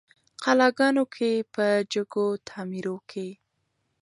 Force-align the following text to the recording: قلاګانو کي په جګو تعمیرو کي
قلاګانو 0.43 1.03
کي 1.15 1.31
په 1.53 1.65
جګو 1.93 2.27
تعمیرو 2.47 2.95
کي 3.09 3.27